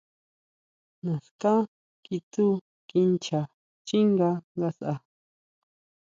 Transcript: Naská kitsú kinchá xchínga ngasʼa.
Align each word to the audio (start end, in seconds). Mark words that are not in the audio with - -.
Naská 1.03 1.53
kitsú 2.03 2.45
kinchá 2.89 3.39
xchínga 3.85 4.29
ngasʼa. 4.57 4.93